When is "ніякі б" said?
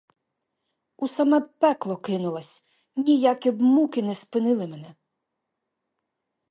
2.95-3.61